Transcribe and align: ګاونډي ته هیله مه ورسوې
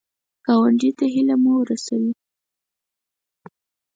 ګاونډي 0.45 0.91
ته 0.97 1.05
هیله 1.13 1.35
مه 1.43 1.51
ورسوې 1.59 2.11